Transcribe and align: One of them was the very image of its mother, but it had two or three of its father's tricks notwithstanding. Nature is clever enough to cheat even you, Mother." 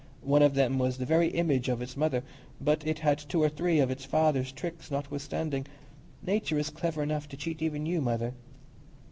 One 0.23 0.41
of 0.41 0.55
them 0.55 0.79
was 0.79 0.97
the 0.97 1.05
very 1.05 1.27
image 1.27 1.69
of 1.69 1.79
its 1.79 1.95
mother, 1.95 2.23
but 2.59 2.87
it 2.87 2.97
had 2.97 3.19
two 3.19 3.43
or 3.43 3.49
three 3.49 3.79
of 3.79 3.91
its 3.91 4.03
father's 4.03 4.51
tricks 4.51 4.89
notwithstanding. 4.89 5.67
Nature 6.25 6.57
is 6.57 6.71
clever 6.71 7.03
enough 7.03 7.27
to 7.27 7.37
cheat 7.37 7.61
even 7.61 7.85
you, 7.85 8.01
Mother." 8.01 8.33